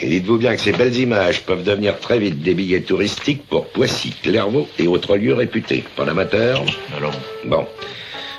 [0.00, 3.68] Et dites-vous bien que ces belles images peuvent devenir très vite des billets touristiques pour
[3.68, 5.84] Poissy, Clairvaux et autres lieux réputés.
[5.96, 6.64] Pas l'amateur
[6.96, 7.14] Alors,
[7.46, 7.66] Bon.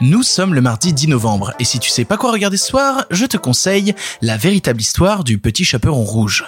[0.01, 3.05] Nous sommes le mardi 10 novembre, et si tu sais pas quoi regarder ce soir,
[3.11, 6.46] je te conseille la véritable histoire du petit chaperon rouge.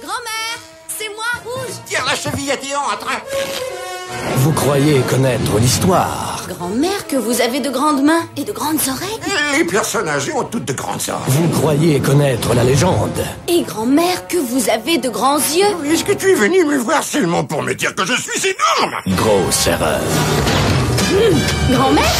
[0.00, 3.08] Grand-mère, c'est moi, Rouge tire la cheville à diantre
[4.36, 6.44] Vous croyez connaître l'histoire.
[6.48, 9.18] Grand-mère, que vous avez de grandes mains et de grandes oreilles.
[9.56, 11.22] Les personnes âgées ont toutes de grandes oreilles.
[11.28, 13.24] Vous croyez connaître la légende.
[13.48, 15.90] Et grand-mère, que vous avez de grands yeux.
[15.92, 18.94] Est-ce que tu es venu me voir seulement pour me dire que je suis énorme?
[19.16, 20.00] Grosse erreur.
[21.70, 22.12] Grand-mère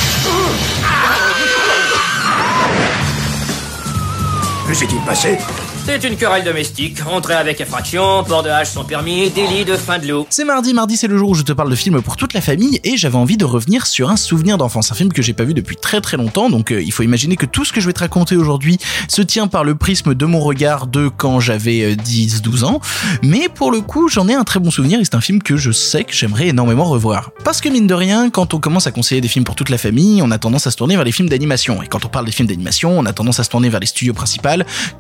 [4.69, 5.37] Que s'est-il passé?
[5.85, 9.99] C'est une querelle domestique, entrée avec effraction, port de hache sans permis, délit de fin
[9.99, 10.29] de l'eau.
[10.31, 12.41] C'est mardi, mardi c'est le jour où je te parle de films pour toute la
[12.41, 15.43] famille et j'avais envie de revenir sur un souvenir d'enfance, un film que j'ai pas
[15.43, 17.87] vu depuis très très longtemps donc euh, il faut imaginer que tout ce que je
[17.87, 21.95] vais te raconter aujourd'hui se tient par le prisme de mon regard de quand j'avais
[21.97, 22.81] 10-12 ans
[23.23, 25.57] mais pour le coup j'en ai un très bon souvenir et c'est un film que
[25.57, 27.33] je sais que j'aimerais énormément revoir.
[27.45, 29.79] Parce que mine de rien, quand on commence à conseiller des films pour toute la
[29.79, 32.27] famille, on a tendance à se tourner vers les films d'animation et quand on parle
[32.27, 34.43] des films d'animation, on a tendance à se tourner vers les studios principaux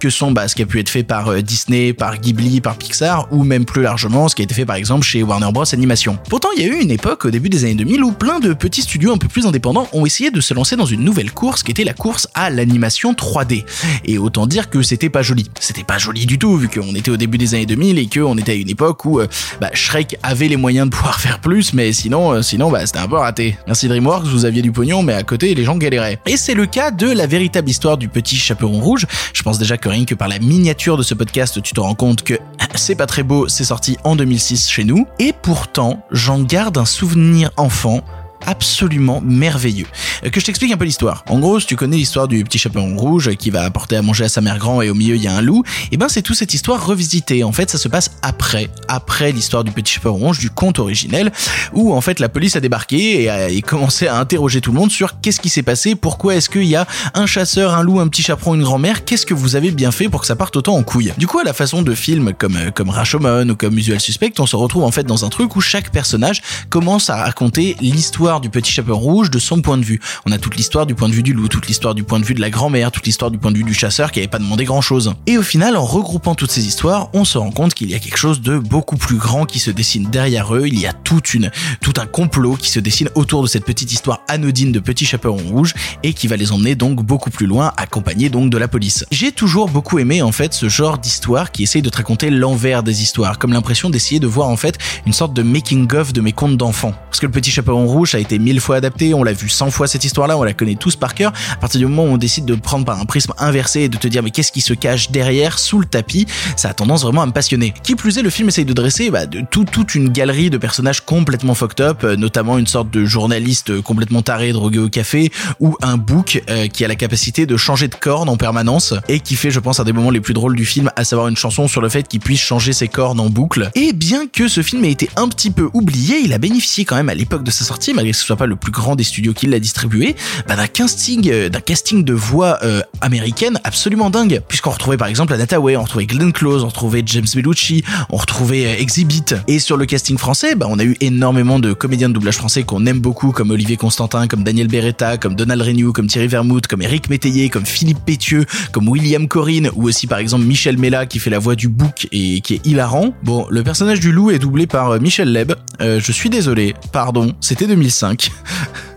[0.01, 3.67] que sont bah, pu être fait par euh, Disney, par Ghibli, par Pixar ou même
[3.67, 6.17] plus largement ce qui a été fait par exemple chez Warner Bros Animation.
[6.31, 8.55] Pourtant, il y a eu une époque au début des années 2000 où plein de
[8.55, 11.63] petits studios un peu plus indépendants ont essayé de se lancer dans une nouvelle course
[11.63, 13.67] qui était la course à l'animation 3D.
[14.07, 15.51] Et autant dire que c'était pas joli.
[15.61, 18.39] C'était pas joli du tout vu qu'on était au début des années 2000 et qu'on
[18.39, 19.27] était à une époque où euh,
[19.61, 23.01] bah, Shrek avait les moyens de pouvoir faire plus mais sinon euh, sinon bah, c'était
[23.01, 23.59] un peu raté.
[23.67, 26.19] Merci DreamWorks, vous aviez du pognon mais à côté les gens galéraient.
[26.25, 29.07] Et c'est le cas de la véritable histoire du petit chaperon rouge.
[29.35, 32.23] Je pense déjà que rien que par la de ce podcast, tu te rends compte
[32.23, 32.39] que
[32.77, 35.07] c'est pas très beau, c'est sorti en 2006 chez nous.
[35.19, 38.03] Et pourtant, j'en garde un souvenir enfant
[38.47, 39.87] absolument merveilleux.
[40.25, 41.25] Euh, Que je t'explique un peu l'histoire.
[41.29, 44.25] En gros, si tu connais l'histoire du petit chaperon rouge qui va apporter à manger
[44.25, 46.23] à sa mère grand et au milieu il y a un loup, et ben c'est
[46.23, 47.45] toute cette histoire revisitée.
[47.45, 51.33] En fait, ça se passe après, après l'histoire du petit chaperon rouge, du conte originel,
[51.73, 54.91] où en fait la police a débarqué et a commencé à interroger tout le monde
[54.91, 58.09] sur qu'est-ce qui s'est passé, pourquoi est-ce qu'il y a un chasseur, un loup, un
[58.09, 60.77] petit chaperon, une grand-mère, qu'est-ce que vous avez bien fait pour que ça parte autant
[60.77, 61.13] en couille?
[61.19, 64.33] Du coup, à la façon de films comme euh, comme Rashomon ou comme Usual Suspect,
[64.39, 68.32] on se retrouve en fait dans un truc où chaque personnage commence à raconter l'histoire
[68.41, 70.01] du petit chaperon rouge de son point de vue.
[70.27, 72.25] On a toute l'histoire du point de vue du loup, toute l'histoire du point de
[72.25, 74.39] vue de la grand-mère, toute l'histoire du point de vue du chasseur qui avait pas
[74.39, 75.15] demandé grand-chose.
[75.27, 77.99] Et au final, en regroupant toutes ces histoires, on se rend compte qu'il y a
[77.99, 80.67] quelque chose de beaucoup plus grand qui se dessine derrière eux.
[80.67, 81.51] Il y a toute une,
[81.81, 85.37] tout un complot qui se dessine autour de cette petite histoire anodine de petit chaperon
[85.37, 89.05] rouge et qui va les emmener donc beaucoup plus loin, accompagnés donc de la police.
[89.11, 92.83] J'ai toujours beaucoup aimé en fait ce genre d'histoire qui essaye de te raconter l'envers
[92.83, 96.21] des histoires, comme l'impression d'essayer de voir en fait une sorte de making of de
[96.21, 96.95] mes contes d'enfants.
[97.09, 99.71] Parce que le petit chaperon rouge a été mille fois adapté, on l'a vu 100
[99.71, 101.33] fois cette histoire-là, on la connaît tous par cœur.
[101.53, 103.97] À partir du moment où on décide de prendre par un prisme inversé et de
[103.97, 107.23] te dire mais qu'est-ce qui se cache derrière, sous le tapis, ça a tendance vraiment
[107.23, 107.75] à me passionner.
[107.83, 110.59] Qui plus est, le film essaye de dresser bah, de tout, toute une galerie de
[110.59, 115.31] personnages complètement fucked up, euh, notamment une sorte de journaliste complètement taré, drogué au café,
[115.61, 119.21] ou un bouc euh, qui a la capacité de changer de corne en permanence et
[119.21, 121.37] qui fait, je pense, un des moments les plus drôles du film, à savoir une
[121.37, 123.71] chanson sur le fait qu'il puisse changer ses cornes en boucle.
[123.75, 126.97] Et bien que ce film ait été un petit peu oublié, il a bénéficié quand
[126.97, 129.05] même à l'époque de sa sortie, malgré que ce soit pas le plus grand des
[129.05, 130.15] studios qui l'a distribué,
[130.47, 135.09] bah, d'un casting, euh, d'un casting de voix euh, américaine absolument dingue, puisqu'on retrouvait par
[135.09, 139.35] exemple Anna Hathaway, on retrouvait Glenn Close, on retrouvait James Bellucci, on retrouvait euh, Exhibit.
[139.49, 142.63] Et sur le casting français, bah, on a eu énormément de comédiens de doublage français
[142.63, 146.67] qu'on aime beaucoup, comme Olivier Constantin, comme Daniel Beretta, comme Donald Renew, comme Thierry Vermouth,
[146.67, 151.07] comme Eric Métayer, comme Philippe Pétieux, comme William Corinne, ou aussi par exemple Michel Mella
[151.07, 153.15] qui fait la voix du bouc et qui est hilarant.
[153.23, 155.53] Bon, le personnage du loup est doublé par euh, Michel Leb.
[155.81, 157.67] Euh, je suis désolé, pardon, c'était
[158.03, 158.31] 2005.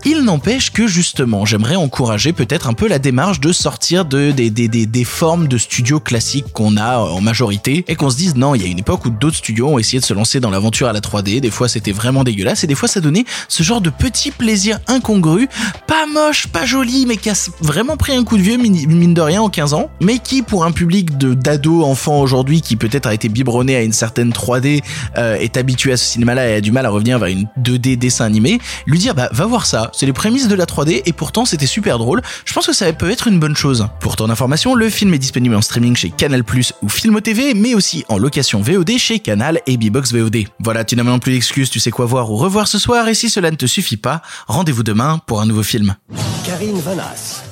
[0.08, 4.50] Il n'empêche que justement, j'aimerais encourager peut-être un peu la démarche de sortir de, des,
[4.50, 8.36] des, des, des formes de studios classiques qu'on a en majorité et qu'on se dise
[8.36, 10.50] non, il y a une époque où d'autres studios ont essayé de se lancer dans
[10.50, 13.64] l'aventure à la 3D, des fois c'était vraiment dégueulasse et des fois ça donnait ce
[13.64, 15.48] genre de petit plaisir incongru,
[15.88, 19.20] pas moche, pas joli, mais qui a vraiment pris un coup de vieux, mine de
[19.20, 23.14] rien, en 15 ans, mais qui pour un public d'ados, enfants aujourd'hui qui peut-être a
[23.14, 24.84] été biberonné à une certaine 3D,
[25.18, 27.96] euh, est habitué à ce cinéma-là et a du mal à revenir vers une 2D
[27.96, 31.12] dessin animé, lui dire bah va voir ça, c'est les prémices de la 3D et
[31.12, 32.22] pourtant c'était super drôle.
[32.44, 33.86] Je pense que ça peut être une bonne chose.
[34.00, 36.42] Pour ton information, le film est disponible en streaming chez Canal+
[36.82, 40.44] ou Filmo TV, mais aussi en location VOD chez Canal et Bbox VOD.
[40.60, 43.14] Voilà, tu n'as maintenant plus d'excuses, tu sais quoi voir ou revoir ce soir et
[43.14, 45.96] si cela ne te suffit pas, rendez-vous demain pour un nouveau film.
[46.44, 47.42] Karine Vanas.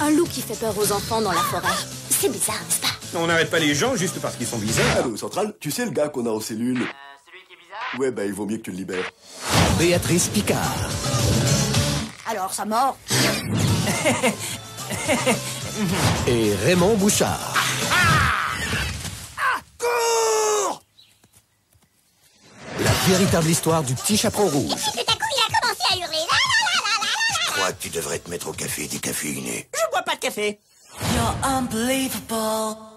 [0.00, 1.68] Un loup qui fait peur aux enfants dans la forêt.
[2.08, 3.18] C'est bizarre, n'est-ce pas?
[3.18, 4.96] On n'arrête pas les gens juste parce qu'ils sont bizarres.
[4.98, 6.82] Allô, Central, tu sais le gars qu'on a aux cellules
[7.98, 9.10] Ouais, bah, il vaut mieux que tu le libères.
[9.78, 10.76] Béatrice Picard.
[12.26, 12.96] Alors, sa mort
[16.26, 17.54] Et Raymond Bouchard.
[22.78, 24.72] La véritable histoire du petit chaperon rouge.
[24.72, 26.26] Et puis tout à coup, il a commencé à hurler.
[27.44, 29.68] Je crois que tu devrais te mettre au café des décaféiné.
[29.74, 30.58] Je bois pas de café.
[31.14, 32.89] You're unbelievable.